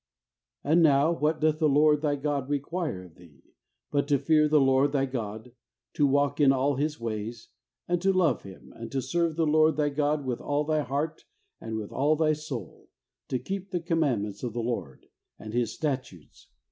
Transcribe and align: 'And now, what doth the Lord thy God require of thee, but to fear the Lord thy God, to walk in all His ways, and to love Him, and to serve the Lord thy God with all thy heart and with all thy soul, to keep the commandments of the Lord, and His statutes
'And 0.63 0.81
now, 0.81 1.11
what 1.11 1.39
doth 1.39 1.59
the 1.59 1.69
Lord 1.69 2.01
thy 2.01 2.15
God 2.15 2.49
require 2.49 3.03
of 3.03 3.13
thee, 3.17 3.53
but 3.91 4.07
to 4.07 4.17
fear 4.17 4.47
the 4.47 4.59
Lord 4.59 4.93
thy 4.93 5.05
God, 5.05 5.51
to 5.93 6.07
walk 6.07 6.39
in 6.39 6.51
all 6.51 6.73
His 6.77 6.99
ways, 6.99 7.49
and 7.87 8.01
to 8.01 8.11
love 8.11 8.41
Him, 8.41 8.73
and 8.75 8.91
to 8.91 8.99
serve 8.99 9.35
the 9.35 9.45
Lord 9.45 9.77
thy 9.77 9.89
God 9.89 10.25
with 10.25 10.41
all 10.41 10.63
thy 10.63 10.79
heart 10.81 11.25
and 11.59 11.77
with 11.77 11.91
all 11.91 12.15
thy 12.15 12.33
soul, 12.33 12.89
to 13.27 13.37
keep 13.37 13.69
the 13.69 13.79
commandments 13.79 14.41
of 14.41 14.53
the 14.53 14.63
Lord, 14.63 15.05
and 15.37 15.53
His 15.53 15.71
statutes 15.75 16.47